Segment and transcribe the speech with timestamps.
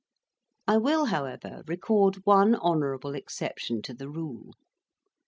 [0.67, 4.55] I will, however, record one honourable exception to the rule.